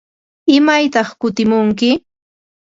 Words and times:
¿Imaytaq 0.57 1.07
kutimunki? 1.21 1.89